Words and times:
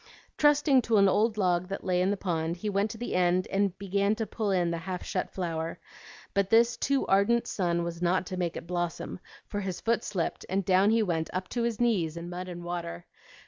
Trusting 0.35 0.81
to 0.81 0.97
an 0.97 1.07
old 1.07 1.37
log 1.37 1.67
that 1.67 1.83
lay 1.83 2.01
in 2.01 2.09
the 2.09 2.17
pond, 2.17 2.57
he 2.57 2.71
went 2.71 2.89
to 2.89 2.97
the 2.97 3.13
end 3.13 3.45
and 3.51 3.77
bent 3.77 4.17
to 4.17 4.25
pull 4.25 4.49
in 4.49 4.71
the 4.71 4.79
half 4.79 5.05
shut 5.05 5.29
flower; 5.29 5.77
but 6.33 6.49
this 6.49 6.75
too 6.75 7.05
ardent 7.05 7.45
sun 7.45 7.83
was 7.83 8.01
not 8.01 8.25
to 8.25 8.35
make 8.35 8.57
it 8.57 8.65
blossom, 8.65 9.19
for 9.45 9.59
his 9.59 9.79
foot 9.79 10.03
slipped 10.03 10.43
and 10.49 10.65
down 10.65 10.89
he 10.89 11.03
went 11.03 11.29
up 11.33 11.47
to 11.49 11.61
his 11.61 11.79
knees 11.79 12.17
in 12.17 12.31
mud 12.31 12.47
and 12.49 12.63
water. 12.63 13.05